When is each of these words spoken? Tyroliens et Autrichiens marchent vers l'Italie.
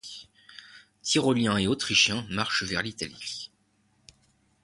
Tyroliens 1.03 1.57
et 1.59 1.67
Autrichiens 1.67 2.25
marchent 2.27 2.63
vers 2.63 2.81
l'Italie. 2.81 3.51